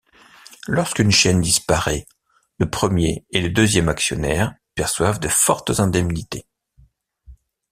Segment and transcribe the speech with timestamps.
[0.65, 2.07] Lorsqu'une chaîne disparaît,
[2.57, 6.47] le premier et le deuxième actionnaire perçoivent de fortes indemnités.